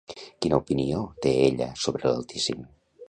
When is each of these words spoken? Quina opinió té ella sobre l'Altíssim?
Quina 0.45 0.59
opinió 0.61 1.03
té 1.25 1.33
ella 1.51 1.69
sobre 1.85 2.07
l'Altíssim? 2.15 2.65